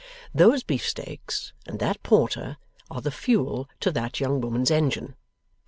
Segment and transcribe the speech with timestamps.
[0.33, 2.57] Those beefsteaks and that porter
[2.89, 5.15] are the fuel to that young woman's engine.